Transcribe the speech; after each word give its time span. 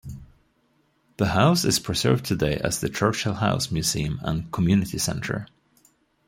The 1.17 1.27
house 1.27 1.63
is 1.63 1.77
preserved 1.77 2.25
today 2.25 2.55
as 2.55 2.79
the 2.79 2.89
Churchill 2.89 3.35
House 3.35 3.69
museum 3.69 4.17
and 4.23 4.51
community 4.51 4.97
centre. 4.97 5.45